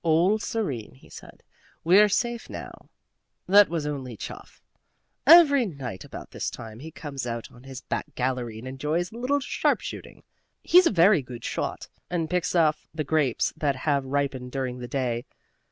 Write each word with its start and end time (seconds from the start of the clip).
"All 0.03 0.39
serene," 0.39 0.95
he 0.95 1.11
said. 1.11 1.43
"We're 1.83 2.09
safe 2.09 2.49
now. 2.49 2.89
That 3.45 3.69
was 3.69 3.85
only 3.85 4.17
Chuff. 4.17 4.59
Every 5.27 5.67
night 5.67 6.03
about 6.03 6.31
this 6.31 6.49
time 6.49 6.79
he 6.79 6.89
comes 6.89 7.27
out 7.27 7.51
on 7.51 7.65
his 7.65 7.81
back 7.81 8.15
gallery 8.15 8.57
and 8.57 8.67
enjoys 8.67 9.11
a 9.11 9.17
little 9.19 9.39
sharp 9.39 9.79
shooting. 9.81 10.23
He's 10.63 10.87
a 10.87 10.91
very 10.91 11.21
good 11.21 11.43
shot, 11.45 11.87
and 12.09 12.31
picks 12.31 12.55
off 12.55 12.87
the 12.95 13.03
grapes 13.03 13.53
that 13.55 13.75
have 13.75 14.03
ripened 14.05 14.51
during 14.51 14.79
the 14.79 14.87
day. 14.87 15.23